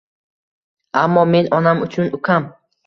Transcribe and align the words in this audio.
Аmmo 1.03 1.27
men 1.37 1.53
onam 1.61 1.87
uchun 1.89 2.13
ukam. 2.21 2.55